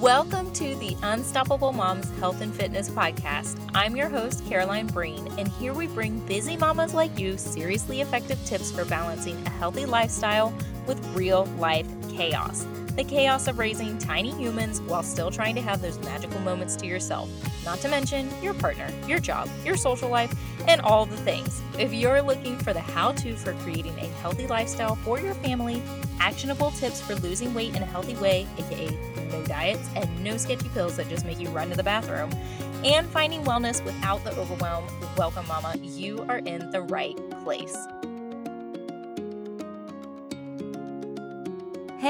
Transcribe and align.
Welcome 0.00 0.52
to 0.52 0.76
the 0.76 0.96
Unstoppable 1.02 1.72
Moms 1.72 2.08
Health 2.20 2.40
and 2.40 2.54
Fitness 2.54 2.88
Podcast. 2.88 3.58
I'm 3.74 3.96
your 3.96 4.08
host, 4.08 4.46
Caroline 4.46 4.86
Breen, 4.86 5.26
and 5.38 5.48
here 5.48 5.74
we 5.74 5.88
bring 5.88 6.20
busy 6.20 6.56
mamas 6.56 6.94
like 6.94 7.18
you 7.18 7.36
seriously 7.36 8.00
effective 8.00 8.38
tips 8.46 8.70
for 8.70 8.84
balancing 8.84 9.44
a 9.44 9.50
healthy 9.50 9.86
lifestyle 9.86 10.54
with 10.86 11.04
real 11.16 11.46
life 11.58 11.88
chaos. 12.10 12.64
The 12.98 13.04
chaos 13.04 13.46
of 13.46 13.60
raising 13.60 13.96
tiny 13.98 14.32
humans 14.32 14.80
while 14.80 15.04
still 15.04 15.30
trying 15.30 15.54
to 15.54 15.60
have 15.60 15.80
those 15.80 16.00
magical 16.00 16.40
moments 16.40 16.74
to 16.74 16.86
yourself, 16.86 17.30
not 17.64 17.78
to 17.82 17.88
mention 17.88 18.28
your 18.42 18.54
partner, 18.54 18.90
your 19.06 19.20
job, 19.20 19.48
your 19.64 19.76
social 19.76 20.08
life, 20.08 20.34
and 20.66 20.80
all 20.80 21.06
the 21.06 21.16
things. 21.18 21.62
If 21.78 21.92
you're 21.92 22.20
looking 22.20 22.58
for 22.58 22.72
the 22.72 22.80
how 22.80 23.12
to 23.12 23.36
for 23.36 23.52
creating 23.62 23.96
a 24.00 24.06
healthy 24.20 24.48
lifestyle 24.48 24.96
for 24.96 25.20
your 25.20 25.34
family, 25.34 25.80
actionable 26.18 26.72
tips 26.72 27.00
for 27.00 27.14
losing 27.14 27.54
weight 27.54 27.76
in 27.76 27.84
a 27.84 27.86
healthy 27.86 28.16
way, 28.16 28.48
aka 28.58 28.88
no 29.30 29.44
diets 29.44 29.88
and 29.94 30.24
no 30.24 30.36
sketchy 30.36 30.68
pills 30.70 30.96
that 30.96 31.08
just 31.08 31.24
make 31.24 31.38
you 31.38 31.48
run 31.50 31.70
to 31.70 31.76
the 31.76 31.84
bathroom, 31.84 32.32
and 32.84 33.06
finding 33.10 33.44
wellness 33.44 33.84
without 33.84 34.24
the 34.24 34.36
overwhelm, 34.36 34.84
welcome, 35.16 35.46
Mama. 35.46 35.76
You 35.80 36.26
are 36.28 36.38
in 36.38 36.68
the 36.72 36.82
right 36.82 37.16
place. 37.44 37.76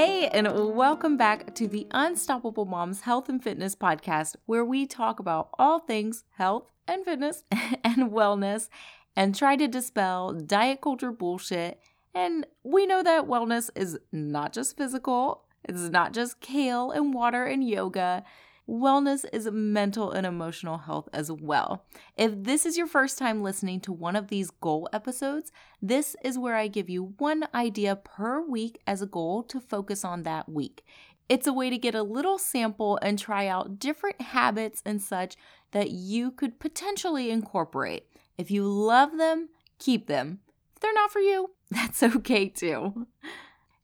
Hey, 0.01 0.29
and 0.29 0.47
welcome 0.77 1.17
back 1.17 1.57
to 1.57 1.67
the 1.67 1.89
Unstoppable 1.91 2.67
Moms 2.67 3.01
Health 3.01 3.29
and 3.29 3.43
Fitness 3.43 3.75
Podcast, 3.75 4.37
where 4.47 4.65
we 4.65 4.87
talk 4.87 5.19
about 5.19 5.49
all 5.59 5.81
things 5.81 6.23
health 6.37 6.71
and 6.87 7.05
fitness 7.05 7.43
and 7.51 8.13
wellness 8.13 8.69
and 9.17 9.35
try 9.35 9.57
to 9.57 9.67
dispel 9.67 10.35
diet 10.35 10.83
culture 10.83 11.11
bullshit. 11.11 11.81
And 12.15 12.47
we 12.63 12.87
know 12.87 13.03
that 13.03 13.27
wellness 13.27 13.71
is 13.75 13.99
not 14.13 14.53
just 14.53 14.77
physical, 14.77 15.43
it's 15.65 15.89
not 15.89 16.13
just 16.13 16.39
kale 16.39 16.93
and 16.93 17.13
water 17.13 17.45
and 17.45 17.69
yoga. 17.69 18.23
Wellness 18.69 19.25
is 19.33 19.51
mental 19.51 20.11
and 20.11 20.27
emotional 20.27 20.79
health 20.79 21.09
as 21.15 21.33
well. 21.33 21.87
If 22.19 22.33
this 22.37 22.67
is 22.67 22.77
your 22.77 22.87
first 22.87 23.17
time 23.17 23.43
listening 23.43 23.81
to 23.81 23.93
one 23.93 24.15
of 24.15 24.29
these 24.29 24.51
goal 24.51 24.91
episodes, 24.93 25.51
this 25.81 26.15
is 26.23 26.39
where 26.39 26.55
I 26.55 26.69
give 26.69 26.91
you 26.91 27.15
one 27.17 27.45
idea 27.55 27.97
per 27.97 28.43
week 28.43 28.83
as 28.87 29.01
a 29.01 29.07
goal 29.07 29.43
to 29.45 29.59
focus 29.59 30.05
on 30.05 30.25
that 30.25 30.51
week. 30.51 30.85
It's 31.31 31.47
a 31.47 31.53
way 31.53 31.71
to 31.71 31.79
get 31.79 31.95
a 31.95 32.03
little 32.03 32.37
sample 32.37 32.99
and 33.01 33.19
try 33.19 33.47
out 33.47 33.79
different 33.79 34.21
habits 34.21 34.83
and 34.85 35.01
such 35.01 35.37
that 35.73 35.91
you 35.91 36.31
could 36.31 36.61
potentially 36.61 37.31
incorporate. 37.31 38.05
If 38.37 38.51
you 38.51 38.65
love 38.65 39.17
them, 39.17 39.49
keep 39.79 40.09
them. 40.09 40.41
If 40.75 40.81
they're 40.81 40.93
not 40.93 41.11
for 41.11 41.21
you, 41.21 41.53
that's 41.71 42.03
okay 42.03 42.51
too. 42.51 43.07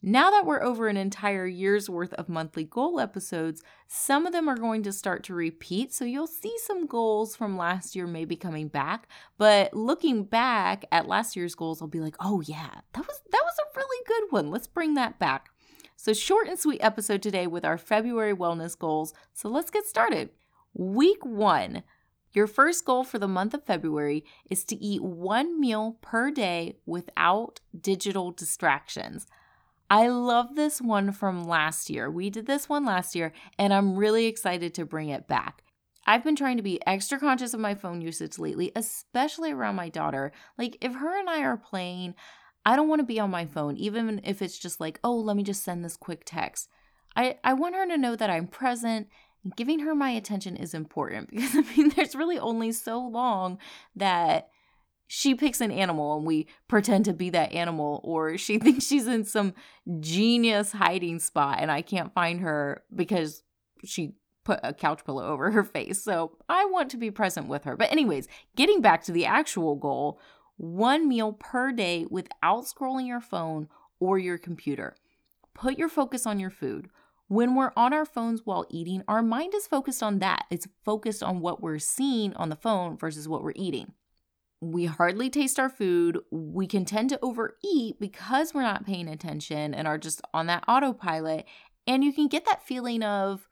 Now 0.06 0.30
that 0.32 0.44
we're 0.44 0.62
over 0.62 0.88
an 0.88 0.98
entire 0.98 1.46
year's 1.46 1.88
worth 1.88 2.12
of 2.12 2.28
monthly 2.28 2.64
goal 2.64 3.00
episodes, 3.00 3.62
some 3.86 4.26
of 4.26 4.34
them 4.34 4.50
are 4.50 4.56
going 4.58 4.82
to 4.82 4.92
start 4.92 5.22
to 5.24 5.34
repeat. 5.34 5.94
So 5.94 6.04
you'll 6.04 6.26
see 6.26 6.54
some 6.58 6.86
goals 6.86 7.34
from 7.34 7.56
last 7.56 7.96
year 7.96 8.06
maybe 8.06 8.36
coming 8.36 8.68
back. 8.68 9.08
But 9.38 9.72
looking 9.72 10.24
back 10.24 10.84
at 10.92 11.08
last 11.08 11.36
year's 11.36 11.54
goals, 11.54 11.80
I'll 11.80 11.88
be 11.88 12.00
like, 12.00 12.16
oh 12.20 12.42
yeah, 12.42 12.82
that 12.92 13.06
was 13.06 13.22
that 13.32 13.42
was 13.42 13.58
a 13.58 13.78
really 13.78 14.04
good 14.06 14.24
one. 14.30 14.50
Let's 14.50 14.66
bring 14.66 14.92
that 14.92 15.18
back. 15.18 15.48
So 15.96 16.12
short 16.12 16.48
and 16.48 16.58
sweet 16.58 16.84
episode 16.84 17.22
today 17.22 17.46
with 17.46 17.64
our 17.64 17.78
February 17.78 18.34
wellness 18.34 18.78
goals. 18.78 19.14
So 19.32 19.48
let's 19.48 19.70
get 19.70 19.86
started. 19.86 20.28
Week 20.74 21.24
one. 21.24 21.82
Your 22.34 22.46
first 22.46 22.84
goal 22.84 23.04
for 23.04 23.18
the 23.18 23.26
month 23.26 23.54
of 23.54 23.64
February 23.64 24.26
is 24.50 24.64
to 24.64 24.76
eat 24.76 25.02
one 25.02 25.58
meal 25.58 25.96
per 26.02 26.30
day 26.30 26.76
without 26.84 27.60
digital 27.80 28.32
distractions. 28.32 29.26
I 29.90 30.08
love 30.08 30.54
this 30.54 30.80
one 30.80 31.12
from 31.12 31.44
last 31.44 31.90
year. 31.90 32.10
We 32.10 32.30
did 32.30 32.46
this 32.46 32.68
one 32.68 32.84
last 32.84 33.14
year, 33.14 33.32
and 33.58 33.72
I'm 33.72 33.96
really 33.96 34.26
excited 34.26 34.74
to 34.74 34.86
bring 34.86 35.10
it 35.10 35.28
back. 35.28 35.62
I've 36.06 36.24
been 36.24 36.36
trying 36.36 36.56
to 36.56 36.62
be 36.62 36.84
extra 36.86 37.18
conscious 37.18 37.54
of 37.54 37.60
my 37.60 37.74
phone 37.74 38.00
usage 38.00 38.38
lately, 38.38 38.72
especially 38.76 39.52
around 39.52 39.76
my 39.76 39.88
daughter. 39.88 40.32
Like, 40.58 40.76
if 40.80 40.94
her 40.94 41.18
and 41.18 41.28
I 41.28 41.42
are 41.42 41.56
playing, 41.56 42.14
I 42.66 42.76
don't 42.76 42.88
want 42.88 43.00
to 43.00 43.06
be 43.06 43.20
on 43.20 43.30
my 43.30 43.46
phone, 43.46 43.76
even 43.76 44.20
if 44.24 44.42
it's 44.42 44.58
just 44.58 44.80
like, 44.80 45.00
oh, 45.04 45.16
let 45.16 45.36
me 45.36 45.42
just 45.42 45.62
send 45.62 45.84
this 45.84 45.96
quick 45.96 46.22
text. 46.24 46.68
I, 47.16 47.38
I 47.44 47.52
want 47.54 47.74
her 47.74 47.86
to 47.86 47.96
know 47.96 48.16
that 48.16 48.30
I'm 48.30 48.46
present 48.46 49.08
giving 49.56 49.80
her 49.80 49.94
my 49.94 50.10
attention 50.10 50.56
is 50.56 50.74
important 50.74 51.30
because 51.30 51.54
I 51.54 51.60
mean, 51.76 51.90
there's 51.90 52.14
really 52.14 52.38
only 52.38 52.72
so 52.72 52.98
long 53.00 53.58
that 53.96 54.48
she 55.06 55.34
picks 55.34 55.60
an 55.60 55.70
animal 55.70 56.16
and 56.16 56.26
we 56.26 56.46
pretend 56.68 57.04
to 57.04 57.12
be 57.12 57.30
that 57.30 57.52
animal, 57.52 58.00
or 58.04 58.36
she 58.38 58.58
thinks 58.60 58.86
she's 58.86 59.06
in 59.06 59.24
some 59.24 59.54
genius 60.00 60.72
hiding 60.72 61.18
spot 61.18 61.58
and 61.60 61.70
I 61.70 61.82
can't 61.82 62.12
find 62.14 62.40
her 62.40 62.82
because 62.94 63.42
she 63.84 64.14
put 64.44 64.60
a 64.62 64.74
couch 64.74 65.04
pillow 65.04 65.26
over 65.26 65.50
her 65.50 65.64
face. 65.64 66.02
So 66.02 66.36
I 66.48 66.66
want 66.66 66.90
to 66.90 66.96
be 66.96 67.10
present 67.10 67.48
with 67.48 67.64
her. 67.64 67.76
But, 67.76 67.90
anyways, 67.90 68.28
getting 68.56 68.80
back 68.80 69.02
to 69.04 69.12
the 69.12 69.26
actual 69.26 69.74
goal 69.74 70.20
one 70.56 71.08
meal 71.08 71.32
per 71.32 71.72
day 71.72 72.06
without 72.08 72.64
scrolling 72.64 73.08
your 73.08 73.20
phone 73.20 73.68
or 73.98 74.18
your 74.18 74.38
computer. 74.38 74.94
Put 75.54 75.78
your 75.78 75.88
focus 75.88 76.26
on 76.26 76.38
your 76.38 76.50
food. 76.50 76.88
When 77.26 77.54
we're 77.54 77.72
on 77.76 77.92
our 77.92 78.04
phones 78.04 78.42
while 78.44 78.66
eating, 78.70 79.02
our 79.08 79.22
mind 79.22 79.54
is 79.54 79.66
focused 79.66 80.02
on 80.02 80.18
that. 80.18 80.44
It's 80.50 80.68
focused 80.84 81.22
on 81.22 81.40
what 81.40 81.62
we're 81.62 81.78
seeing 81.78 82.34
on 82.34 82.50
the 82.50 82.56
phone 82.56 82.96
versus 82.96 83.26
what 83.26 83.42
we're 83.42 83.52
eating 83.56 83.94
we 84.72 84.86
hardly 84.86 85.28
taste 85.30 85.58
our 85.58 85.68
food. 85.68 86.18
We 86.30 86.66
can 86.66 86.84
tend 86.84 87.10
to 87.10 87.18
overeat 87.22 88.00
because 88.00 88.54
we're 88.54 88.62
not 88.62 88.86
paying 88.86 89.08
attention 89.08 89.74
and 89.74 89.86
are 89.86 89.98
just 89.98 90.22
on 90.32 90.46
that 90.46 90.64
autopilot. 90.66 91.46
And 91.86 92.02
you 92.02 92.12
can 92.12 92.28
get 92.28 92.46
that 92.46 92.66
feeling 92.66 93.02
of, 93.02 93.48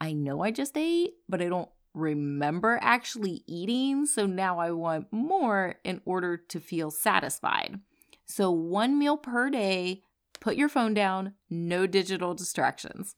I 0.00 0.12
know 0.12 0.42
I 0.42 0.50
just 0.50 0.76
ate, 0.76 1.14
but 1.28 1.40
I 1.40 1.48
don't 1.48 1.68
remember 1.94 2.78
actually 2.82 3.42
eating. 3.46 4.06
So 4.06 4.26
now 4.26 4.58
I 4.58 4.72
want 4.72 5.12
more 5.12 5.76
in 5.84 6.00
order 6.04 6.36
to 6.36 6.60
feel 6.60 6.90
satisfied. 6.90 7.80
So, 8.26 8.50
one 8.50 8.98
meal 8.98 9.16
per 9.16 9.48
day, 9.48 10.02
put 10.38 10.56
your 10.56 10.68
phone 10.68 10.92
down, 10.92 11.32
no 11.48 11.86
digital 11.86 12.34
distractions. 12.34 13.14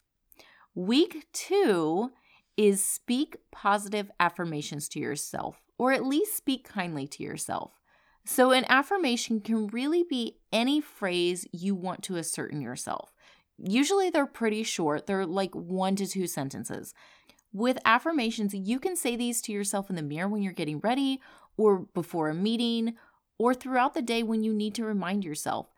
Week 0.73 1.27
two 1.33 2.13
is 2.57 2.85
speak 2.85 3.37
positive 3.51 4.09
affirmations 4.21 4.89
to 4.91 5.01
yourself 5.01 5.57
or 5.81 5.93
at 5.93 6.05
least 6.05 6.37
speak 6.37 6.69
kindly 6.69 7.07
to 7.07 7.23
yourself. 7.23 7.81
So, 8.27 8.51
an 8.51 8.67
affirmation 8.69 9.41
can 9.41 9.69
really 9.69 10.05
be 10.05 10.37
any 10.53 10.79
phrase 10.79 11.47
you 11.53 11.75
want 11.75 12.03
to 12.03 12.17
assert 12.17 12.53
in 12.53 12.61
yourself. 12.61 13.15
Usually, 13.57 14.11
they're 14.11 14.27
pretty 14.27 14.63
short, 14.63 15.07
they're 15.07 15.25
like 15.25 15.55
one 15.55 15.97
to 15.97 16.07
two 16.07 16.27
sentences. 16.27 16.93
With 17.51 17.79
affirmations, 17.87 18.53
you 18.53 18.79
can 18.79 18.95
say 18.95 19.17
these 19.17 19.41
to 19.41 19.53
yourself 19.53 19.89
in 19.89 19.97
the 19.97 20.03
mirror 20.03 20.29
when 20.29 20.43
you're 20.43 20.53
getting 20.53 20.81
ready, 20.81 21.19
or 21.57 21.87
before 21.95 22.29
a 22.29 22.35
meeting, 22.35 22.97
or 23.39 23.55
throughout 23.55 23.95
the 23.95 24.03
day 24.03 24.23
when 24.23 24.45
you 24.45 24.53
need 24.53 24.75
to 24.75 24.85
remind 24.85 25.25
yourself. 25.25 25.69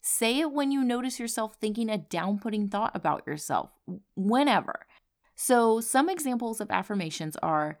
Say 0.00 0.40
it 0.40 0.50
when 0.50 0.72
you 0.72 0.82
notice 0.82 1.20
yourself 1.20 1.58
thinking 1.60 1.88
a 1.88 1.98
down 1.98 2.40
putting 2.40 2.68
thought 2.68 2.90
about 2.92 3.24
yourself, 3.24 3.70
whenever. 4.16 4.84
So, 5.36 5.78
some 5.78 6.08
examples 6.08 6.60
of 6.60 6.72
affirmations 6.72 7.36
are 7.36 7.78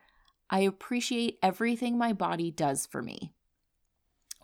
I 0.50 0.60
appreciate 0.60 1.38
everything 1.42 1.98
my 1.98 2.12
body 2.12 2.50
does 2.50 2.86
for 2.86 3.02
me. 3.02 3.32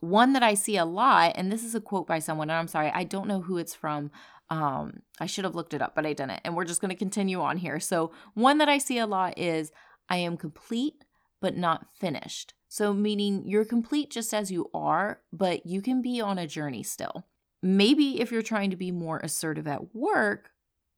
One 0.00 0.32
that 0.32 0.42
I 0.42 0.54
see 0.54 0.76
a 0.76 0.84
lot, 0.84 1.32
and 1.34 1.52
this 1.52 1.62
is 1.62 1.74
a 1.74 1.80
quote 1.80 2.06
by 2.06 2.20
someone, 2.20 2.48
and 2.48 2.58
I'm 2.58 2.68
sorry, 2.68 2.90
I 2.94 3.04
don't 3.04 3.28
know 3.28 3.42
who 3.42 3.58
it's 3.58 3.74
from. 3.74 4.10
Um, 4.48 5.02
I 5.20 5.26
should 5.26 5.44
have 5.44 5.54
looked 5.54 5.74
it 5.74 5.82
up, 5.82 5.94
but 5.94 6.06
I 6.06 6.14
didn't. 6.14 6.40
And 6.44 6.56
we're 6.56 6.64
just 6.64 6.80
going 6.80 6.90
to 6.90 6.96
continue 6.96 7.40
on 7.40 7.58
here. 7.58 7.78
So, 7.78 8.10
one 8.34 8.58
that 8.58 8.68
I 8.68 8.78
see 8.78 8.98
a 8.98 9.06
lot 9.06 9.38
is 9.38 9.72
I 10.08 10.16
am 10.16 10.36
complete, 10.36 11.04
but 11.40 11.56
not 11.56 11.86
finished. 11.94 12.54
So, 12.68 12.94
meaning 12.94 13.44
you're 13.46 13.64
complete 13.64 14.10
just 14.10 14.32
as 14.32 14.50
you 14.50 14.70
are, 14.72 15.20
but 15.32 15.66
you 15.66 15.82
can 15.82 16.00
be 16.02 16.20
on 16.20 16.38
a 16.38 16.46
journey 16.46 16.82
still. 16.82 17.26
Maybe 17.62 18.20
if 18.20 18.32
you're 18.32 18.42
trying 18.42 18.70
to 18.70 18.76
be 18.76 18.90
more 18.90 19.18
assertive 19.18 19.68
at 19.68 19.94
work, 19.94 20.50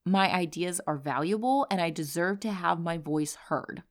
my 0.06 0.32
ideas 0.32 0.80
are 0.86 0.96
valuable 0.96 1.66
and 1.70 1.80
I 1.80 1.90
deserve 1.90 2.40
to 2.40 2.52
have 2.52 2.78
my 2.78 2.98
voice 2.98 3.36
heard. 3.48 3.82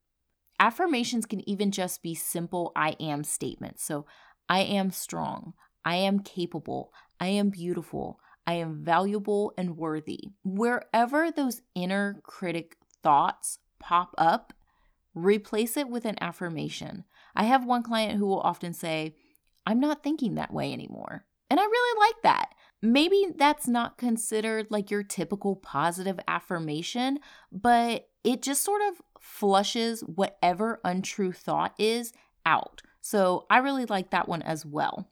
Affirmations 0.62 1.26
can 1.26 1.48
even 1.50 1.72
just 1.72 2.04
be 2.04 2.14
simple 2.14 2.72
I 2.76 2.92
am 3.00 3.24
statements. 3.24 3.84
So, 3.84 4.06
I 4.48 4.60
am 4.60 4.92
strong. 4.92 5.54
I 5.84 5.96
am 5.96 6.20
capable. 6.20 6.94
I 7.20 7.28
am 7.28 7.50
beautiful. 7.50 8.20
I 8.46 8.54
am 8.54 8.84
valuable 8.84 9.54
and 9.58 9.76
worthy. 9.76 10.20
Wherever 10.44 11.32
those 11.32 11.64
inner 11.74 12.22
critic 12.24 12.78
thoughts 13.02 13.58
pop 13.80 14.14
up, 14.20 14.54
replace 15.16 15.78
it 15.78 15.90
with 15.90 16.06
an 16.06 16.16
affirmation. 16.22 17.06
I 17.36 17.46
have 17.46 17.66
one 17.66 17.82
client 17.82 18.20
who 18.20 18.28
will 18.28 18.42
often 18.42 18.74
say, 18.74 19.16
I'm 19.66 19.80
not 19.80 20.04
thinking 20.04 20.36
that 20.36 20.54
way 20.54 20.74
anymore. 20.74 21.26
And 21.50 21.60
I 21.60 21.64
really 21.64 22.00
like 22.08 22.22
that. 22.22 22.50
Maybe 22.84 23.28
that's 23.36 23.68
not 23.68 23.98
considered 23.98 24.68
like 24.70 24.92
your 24.92 25.04
typical 25.04 25.56
positive 25.56 26.20
affirmation, 26.28 27.20
but 27.52 28.08
it 28.24 28.42
just 28.42 28.64
sort 28.64 28.82
of 28.90 29.02
flushes 29.20 30.02
whatever 30.02 30.80
untrue 30.84 31.32
thought 31.32 31.74
is 31.78 32.14
out. 32.46 32.82
So 33.02 33.46
I 33.50 33.58
really 33.58 33.86
like 33.86 34.12
that 34.12 34.28
one 34.28 34.42
as 34.42 34.66
well. 34.66 35.08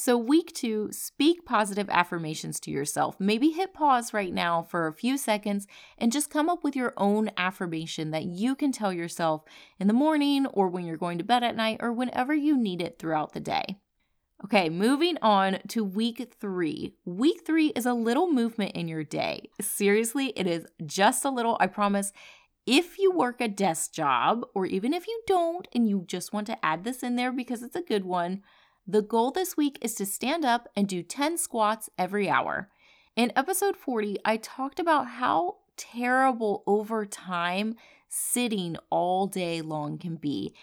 So, 0.00 0.16
week 0.16 0.54
two, 0.54 0.90
speak 0.92 1.44
positive 1.44 1.90
affirmations 1.90 2.60
to 2.60 2.70
yourself. 2.70 3.16
Maybe 3.18 3.48
hit 3.48 3.74
pause 3.74 4.14
right 4.14 4.32
now 4.32 4.62
for 4.62 4.86
a 4.86 4.92
few 4.92 5.18
seconds 5.18 5.66
and 5.98 6.12
just 6.12 6.30
come 6.30 6.48
up 6.48 6.62
with 6.62 6.76
your 6.76 6.94
own 6.96 7.32
affirmation 7.36 8.12
that 8.12 8.24
you 8.26 8.54
can 8.54 8.70
tell 8.70 8.92
yourself 8.92 9.42
in 9.80 9.88
the 9.88 9.92
morning 9.92 10.46
or 10.46 10.68
when 10.68 10.86
you're 10.86 10.96
going 10.96 11.18
to 11.18 11.24
bed 11.24 11.42
at 11.42 11.56
night 11.56 11.78
or 11.80 11.92
whenever 11.92 12.32
you 12.32 12.56
need 12.56 12.80
it 12.80 13.00
throughout 13.00 13.32
the 13.32 13.40
day. 13.40 13.80
Okay, 14.44 14.68
moving 14.68 15.18
on 15.20 15.58
to 15.66 15.82
week 15.82 16.32
three. 16.38 16.94
Week 17.04 17.40
three 17.44 17.68
is 17.70 17.84
a 17.84 17.92
little 17.92 18.30
movement 18.30 18.76
in 18.76 18.86
your 18.86 19.02
day. 19.02 19.50
Seriously, 19.60 20.32
it 20.36 20.46
is 20.46 20.64
just 20.86 21.24
a 21.24 21.30
little, 21.30 21.56
I 21.58 21.66
promise. 21.66 22.12
If 22.70 22.98
you 22.98 23.10
work 23.10 23.40
a 23.40 23.48
desk 23.48 23.94
job, 23.94 24.44
or 24.54 24.66
even 24.66 24.92
if 24.92 25.06
you 25.06 25.22
don't 25.26 25.66
and 25.74 25.88
you 25.88 26.04
just 26.06 26.34
want 26.34 26.46
to 26.48 26.62
add 26.62 26.84
this 26.84 27.02
in 27.02 27.16
there 27.16 27.32
because 27.32 27.62
it's 27.62 27.74
a 27.74 27.80
good 27.80 28.04
one, 28.04 28.42
the 28.86 29.00
goal 29.00 29.30
this 29.30 29.56
week 29.56 29.78
is 29.80 29.94
to 29.94 30.04
stand 30.04 30.44
up 30.44 30.68
and 30.76 30.86
do 30.86 31.02
10 31.02 31.38
squats 31.38 31.88
every 31.96 32.28
hour. 32.28 32.68
In 33.16 33.32
episode 33.34 33.74
40, 33.74 34.18
I 34.22 34.36
talked 34.36 34.78
about 34.78 35.06
how 35.06 35.56
terrible 35.78 36.62
over 36.66 37.06
time 37.06 37.74
sitting 38.10 38.76
all 38.90 39.26
day 39.26 39.62
long 39.62 39.96
can 39.96 40.16
be. 40.16 40.54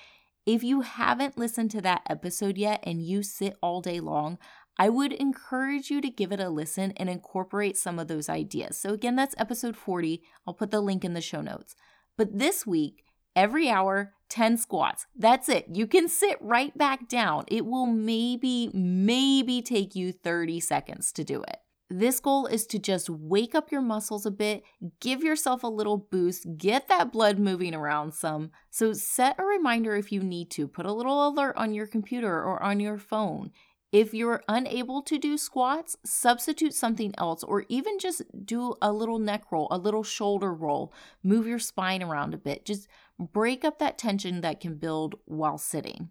If 0.46 0.64
you 0.64 0.82
haven't 0.82 1.40
listened 1.40 1.72
to 1.72 1.82
that 1.82 2.04
episode 2.08 2.60
yet 2.60 2.82
and 2.84 3.02
you 3.02 3.24
sit 3.24 3.58
all 3.64 3.82
day 3.82 4.00
long, 4.00 4.38
I 4.78 4.90
would 4.90 5.12
encourage 5.12 5.90
you 5.90 6.02
to 6.02 6.10
give 6.12 6.32
it 6.32 6.40
a 6.40 6.50
listen 6.50 6.92
and 6.98 7.10
incorporate 7.10 7.78
some 7.78 7.98
of 7.98 8.10
those 8.10 8.30
ideas. 8.30 8.78
So, 8.78 8.94
again, 8.94 9.16
that's 9.16 9.34
episode 9.40 9.76
40. 9.76 10.22
I'll 10.46 10.54
put 10.54 10.70
the 10.70 10.82
link 10.82 11.04
in 11.04 11.16
the 11.16 11.22
show 11.22 11.42
notes. 11.42 11.76
But 12.18 12.38
this 12.38 12.66
week, 12.66 13.04
every 13.36 13.70
hour, 13.70 14.14
10 14.30 14.58
squats. 14.58 15.06
That's 15.16 15.50
it. 15.50 15.68
You 15.72 15.88
can 15.88 16.08
sit 16.08 16.38
right 16.42 16.76
back 16.78 17.08
down. 17.08 17.46
It 17.48 17.66
will 17.66 17.86
maybe, 17.86 18.70
maybe 18.74 19.62
take 19.62 19.96
you 19.96 20.12
30 20.12 20.60
seconds 20.60 21.12
to 21.14 21.24
do 21.24 21.44
it. 21.44 21.58
This 21.90 22.20
goal 22.20 22.48
is 22.48 22.66
to 22.68 22.80
just 22.80 23.12
wake 23.12 23.54
up 23.54 23.72
your 23.72 23.82
muscles 23.82 24.26
a 24.26 24.32
bit, 24.32 24.64
give 25.00 25.24
yourself 25.24 25.62
a 25.62 25.68
little 25.68 25.98
boost, 25.98 26.58
get 26.58 26.88
that 26.88 27.12
blood 27.12 27.38
moving 27.38 27.76
around 27.76 28.16
some. 28.16 28.50
So, 28.72 28.94
set 28.94 29.40
a 29.40 29.44
reminder 29.44 29.96
if 29.96 30.12
you 30.12 30.24
need 30.24 30.50
to. 30.52 30.68
Put 30.68 30.88
a 30.88 30.94
little 30.94 31.28
alert 31.28 31.56
on 31.58 31.76
your 31.76 31.86
computer 31.86 32.44
or 32.44 32.62
on 32.64 32.80
your 32.80 32.98
phone. 32.98 33.52
If 33.96 34.14
you're 34.14 34.44
unable 34.50 35.02
to 35.04 35.18
do 35.18 35.38
squats, 35.38 35.96
substitute 36.04 36.74
something 36.74 37.14
else, 37.18 37.46
or 37.46 37.64
even 37.70 37.98
just 37.98 38.24
do 38.46 38.76
a 38.82 38.92
little 38.92 39.20
neck 39.20 39.54
roll, 39.54 39.70
a 39.72 39.78
little 39.78 40.04
shoulder 40.04 40.54
roll. 40.54 40.92
Move 41.24 41.48
your 41.48 41.60
spine 41.60 42.04
around 42.04 42.34
a 42.34 42.38
bit. 42.38 42.66
Just 42.66 42.90
break 43.18 43.64
up 43.64 43.80
that 43.80 43.98
tension 43.98 44.42
that 44.42 44.60
can 44.60 44.76
build 44.76 45.16
while 45.24 45.58
sitting. 45.58 46.10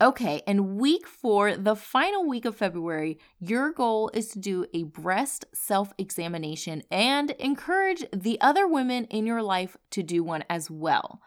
Okay, 0.00 0.40
and 0.46 0.78
week 0.78 1.06
four, 1.06 1.54
the 1.54 1.76
final 1.76 2.26
week 2.26 2.46
of 2.46 2.56
February, 2.56 3.18
your 3.38 3.72
goal 3.72 4.10
is 4.14 4.28
to 4.28 4.38
do 4.38 4.64
a 4.72 4.84
breast 4.84 5.44
self 5.52 5.92
examination 5.98 6.82
and 6.90 7.32
encourage 7.32 8.06
the 8.10 8.40
other 8.40 8.66
women 8.66 9.04
in 9.10 9.26
your 9.26 9.42
life 9.42 9.76
to 9.90 10.02
do 10.02 10.24
one 10.24 10.44
as 10.48 10.70
well. 10.70 11.20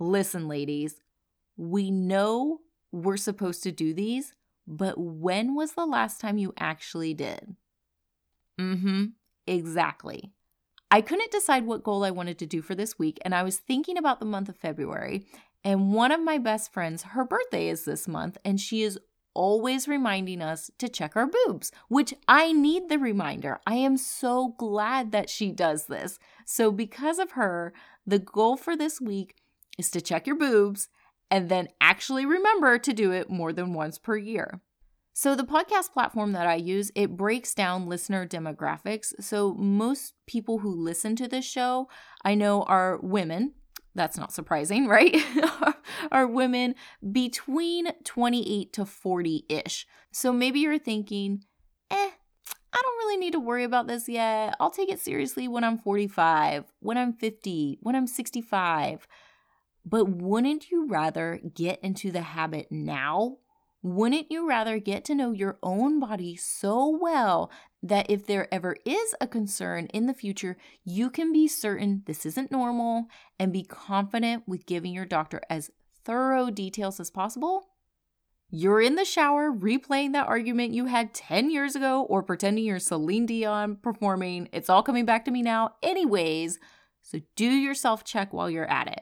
Listen, 0.00 0.48
ladies, 0.48 1.02
we 1.58 1.90
know 1.90 2.62
we're 2.92 3.18
supposed 3.18 3.62
to 3.64 3.72
do 3.72 3.92
these, 3.92 4.32
but 4.66 4.98
when 4.98 5.54
was 5.54 5.72
the 5.72 5.86
last 5.86 6.20
time 6.20 6.38
you 6.38 6.52
actually 6.58 7.14
did? 7.14 7.56
Mm 8.60 8.80
hmm, 8.80 9.04
exactly. 9.46 10.32
I 10.90 11.00
couldn't 11.00 11.32
decide 11.32 11.64
what 11.64 11.82
goal 11.82 12.04
I 12.04 12.10
wanted 12.10 12.38
to 12.40 12.46
do 12.46 12.60
for 12.60 12.74
this 12.74 12.98
week, 12.98 13.18
and 13.24 13.34
I 13.34 13.42
was 13.42 13.58
thinking 13.58 13.96
about 13.96 14.20
the 14.20 14.26
month 14.26 14.48
of 14.48 14.56
February 14.56 15.26
and 15.64 15.92
one 15.92 16.10
of 16.10 16.22
my 16.22 16.38
best 16.38 16.72
friends, 16.72 17.02
her 17.02 17.24
birthday 17.24 17.68
is 17.68 17.84
this 17.84 18.08
month, 18.08 18.36
and 18.44 18.60
she 18.60 18.82
is 18.82 18.98
always 19.34 19.88
reminding 19.88 20.42
us 20.42 20.70
to 20.78 20.88
check 20.88 21.16
our 21.16 21.26
boobs, 21.26 21.70
which 21.88 22.12
I 22.28 22.52
need 22.52 22.88
the 22.88 22.98
reminder. 22.98 23.60
I 23.66 23.76
am 23.76 23.96
so 23.96 24.54
glad 24.58 25.12
that 25.12 25.30
she 25.30 25.52
does 25.52 25.86
this. 25.86 26.18
So, 26.44 26.70
because 26.70 27.18
of 27.18 27.32
her, 27.32 27.72
the 28.06 28.18
goal 28.18 28.56
for 28.56 28.76
this 28.76 29.00
week 29.00 29.36
is 29.78 29.90
to 29.92 30.00
check 30.00 30.26
your 30.26 30.36
boobs 30.36 30.88
and 31.32 31.48
then 31.48 31.68
actually 31.80 32.26
remember 32.26 32.78
to 32.78 32.92
do 32.92 33.10
it 33.10 33.30
more 33.30 33.54
than 33.54 33.72
once 33.72 33.96
per 33.96 34.18
year. 34.18 34.60
So 35.14 35.34
the 35.34 35.44
podcast 35.44 35.90
platform 35.90 36.32
that 36.32 36.46
I 36.46 36.56
use, 36.56 36.92
it 36.94 37.16
breaks 37.16 37.54
down 37.54 37.88
listener 37.88 38.26
demographics. 38.26 39.14
So 39.18 39.54
most 39.54 40.12
people 40.26 40.58
who 40.58 40.70
listen 40.70 41.16
to 41.16 41.26
this 41.26 41.46
show, 41.46 41.88
I 42.22 42.34
know 42.34 42.64
are 42.64 42.98
women 43.02 43.54
that's 43.94 44.18
not 44.18 44.32
surprising, 44.32 44.86
right? 44.88 45.16
are 46.12 46.26
women 46.26 46.74
between 47.12 47.88
28 48.04 48.72
to 48.74 48.84
40 48.84 49.46
ish. 49.48 49.86
So 50.12 50.34
maybe 50.34 50.60
you're 50.60 50.78
thinking, 50.78 51.44
eh, 51.90 52.10
I 52.74 52.80
don't 52.82 52.98
really 52.98 53.16
need 53.16 53.32
to 53.32 53.40
worry 53.40 53.64
about 53.64 53.86
this 53.86 54.06
yet. 54.06 54.54
I'll 54.60 54.70
take 54.70 54.90
it 54.90 55.00
seriously 55.00 55.48
when 55.48 55.64
I'm 55.64 55.78
45, 55.78 56.64
when 56.80 56.98
I'm 56.98 57.14
50, 57.14 57.78
when 57.80 57.96
I'm 57.96 58.06
65. 58.06 59.06
But 59.84 60.08
wouldn't 60.08 60.70
you 60.70 60.86
rather 60.86 61.40
get 61.54 61.80
into 61.82 62.10
the 62.10 62.22
habit 62.22 62.68
now 62.70 63.38
wouldn't 63.82 64.30
you 64.30 64.48
rather 64.48 64.78
get 64.78 65.04
to 65.06 65.14
know 65.14 65.32
your 65.32 65.58
own 65.60 65.98
body 65.98 66.36
so 66.36 66.88
well 66.88 67.50
that 67.82 68.08
if 68.08 68.26
there 68.26 68.52
ever 68.54 68.76
is 68.84 69.14
a 69.20 69.26
concern 69.26 69.86
in 69.86 70.06
the 70.06 70.14
future, 70.14 70.56
you 70.84 71.10
can 71.10 71.32
be 71.32 71.48
certain 71.48 72.04
this 72.06 72.24
isn't 72.24 72.52
normal 72.52 73.06
and 73.40 73.52
be 73.52 73.64
confident 73.64 74.44
with 74.46 74.66
giving 74.66 74.92
your 74.94 75.04
doctor 75.04 75.40
as 75.50 75.72
thorough 76.04 76.48
details 76.48 77.00
as 77.00 77.10
possible? 77.10 77.70
You're 78.50 78.82
in 78.82 78.94
the 78.94 79.04
shower 79.04 79.50
replaying 79.50 80.12
that 80.12 80.28
argument 80.28 80.74
you 80.74 80.86
had 80.86 81.12
10 81.12 81.50
years 81.50 81.74
ago 81.74 82.02
or 82.02 82.22
pretending 82.22 82.64
you're 82.64 82.78
Celine 82.78 83.26
Dion 83.26 83.76
performing. 83.76 84.48
It's 84.52 84.70
all 84.70 84.84
coming 84.84 85.06
back 85.06 85.24
to 85.24 85.32
me 85.32 85.42
now, 85.42 85.74
anyways. 85.82 86.60
So 87.00 87.18
do 87.34 87.46
your 87.46 87.74
self 87.74 88.04
check 88.04 88.32
while 88.32 88.48
you're 88.48 88.70
at 88.70 88.86
it. 88.86 89.00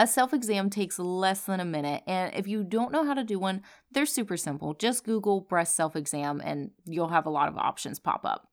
A 0.00 0.06
self 0.06 0.32
exam 0.32 0.70
takes 0.70 0.98
less 0.98 1.42
than 1.42 1.60
a 1.60 1.64
minute, 1.66 2.02
and 2.06 2.32
if 2.34 2.48
you 2.48 2.64
don't 2.64 2.90
know 2.90 3.04
how 3.04 3.12
to 3.12 3.22
do 3.22 3.38
one, 3.38 3.60
they're 3.92 4.06
super 4.06 4.38
simple. 4.38 4.72
Just 4.72 5.04
Google 5.04 5.42
breast 5.42 5.76
self 5.76 5.94
exam 5.94 6.40
and 6.42 6.70
you'll 6.86 7.08
have 7.08 7.26
a 7.26 7.30
lot 7.30 7.48
of 7.48 7.58
options 7.58 7.98
pop 7.98 8.24
up. 8.24 8.48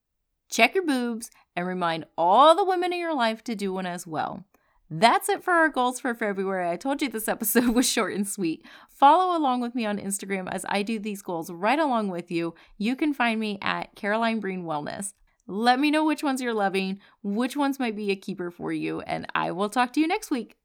Check 0.51 0.75
your 0.75 0.85
boobs 0.85 1.31
and 1.55 1.65
remind 1.65 2.03
all 2.17 2.53
the 2.53 2.65
women 2.65 2.91
in 2.91 2.99
your 2.99 3.15
life 3.15 3.45
to 3.45 3.55
do 3.55 3.71
one 3.71 3.85
as 3.85 4.05
well. 4.05 4.43
That's 4.89 5.29
it 5.29 5.41
for 5.41 5.53
our 5.53 5.69
goals 5.69 6.01
for 6.01 6.13
February. 6.13 6.69
I 6.69 6.75
told 6.75 7.01
you 7.01 7.07
this 7.07 7.27
episode 7.29 7.69
was 7.69 7.89
short 7.89 8.13
and 8.13 8.27
sweet. 8.27 8.65
Follow 8.89 9.37
along 9.37 9.61
with 9.61 9.73
me 9.73 9.85
on 9.85 9.99
Instagram 9.99 10.51
as 10.51 10.65
I 10.67 10.83
do 10.83 10.99
these 10.99 11.21
goals 11.21 11.49
right 11.49 11.79
along 11.79 12.09
with 12.09 12.29
you. 12.29 12.55
You 12.77 12.97
can 12.97 13.13
find 13.13 13.39
me 13.39 13.57
at 13.61 13.95
Caroline 13.95 14.41
Breen 14.41 14.65
Wellness. 14.65 15.13
Let 15.47 15.79
me 15.79 15.91
know 15.91 16.03
which 16.03 16.23
ones 16.23 16.41
you're 16.41 16.53
loving, 16.53 16.99
which 17.23 17.55
ones 17.55 17.79
might 17.79 17.95
be 17.95 18.11
a 18.11 18.17
keeper 18.17 18.51
for 18.51 18.73
you, 18.73 18.99
and 18.99 19.25
I 19.33 19.51
will 19.51 19.69
talk 19.69 19.93
to 19.93 20.01
you 20.01 20.07
next 20.09 20.29
week. 20.29 20.56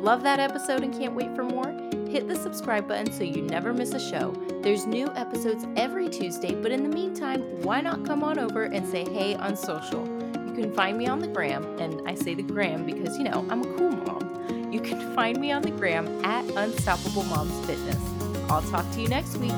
Love 0.00 0.22
that 0.22 0.40
episode 0.40 0.82
and 0.82 0.94
can't 0.94 1.14
wait 1.14 1.36
for 1.36 1.44
more? 1.44 1.72
Hit 2.08 2.26
the 2.26 2.34
subscribe 2.34 2.88
button 2.88 3.12
so 3.12 3.22
you 3.22 3.42
never 3.42 3.74
miss 3.74 3.92
a 3.92 4.00
show. 4.00 4.32
There's 4.62 4.86
new 4.86 5.08
episodes 5.14 5.66
every 5.76 6.08
Tuesday, 6.08 6.54
but 6.54 6.72
in 6.72 6.82
the 6.82 6.88
meantime, 6.88 7.42
why 7.60 7.82
not 7.82 8.06
come 8.06 8.24
on 8.24 8.38
over 8.38 8.62
and 8.62 8.88
say 8.88 9.04
hey 9.04 9.34
on 9.34 9.54
social? 9.56 10.06
You 10.46 10.54
can 10.54 10.72
find 10.72 10.96
me 10.96 11.06
on 11.06 11.18
the 11.18 11.28
gram, 11.28 11.78
and 11.78 12.00
I 12.08 12.14
say 12.14 12.34
the 12.34 12.42
gram 12.42 12.86
because, 12.86 13.18
you 13.18 13.24
know, 13.24 13.46
I'm 13.50 13.60
a 13.60 13.76
cool 13.76 13.90
mom. 13.90 14.72
You 14.72 14.80
can 14.80 15.14
find 15.14 15.38
me 15.38 15.52
on 15.52 15.60
the 15.60 15.70
gram 15.70 16.24
at 16.24 16.46
Unstoppable 16.56 17.24
Moms 17.24 17.66
Fitness. 17.66 18.50
I'll 18.50 18.62
talk 18.62 18.90
to 18.92 19.02
you 19.02 19.08
next 19.08 19.36
week. 19.36 19.52